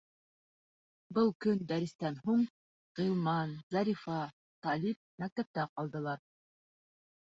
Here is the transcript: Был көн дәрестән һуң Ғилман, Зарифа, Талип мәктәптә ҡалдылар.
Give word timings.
Был 1.17 1.27
көн 1.45 1.59
дәрестән 1.71 2.17
һуң 2.23 2.41
Ғилман, 3.01 3.53
Зарифа, 3.75 4.17
Талип 4.69 5.25
мәктәптә 5.25 5.71
ҡалдылар. 5.77 6.25